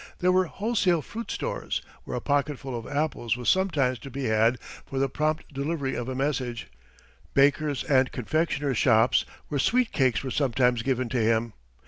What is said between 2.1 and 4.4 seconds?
a pocketful of apples was sometimes to be